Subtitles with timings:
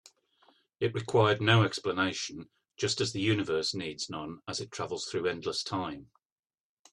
[0.79, 5.61] It required no explanation, just as the universe needs none as it travels through endless
[5.61, 6.09] time.